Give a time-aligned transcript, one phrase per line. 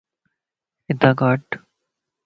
[0.89, 1.45] اتا کان ھٽ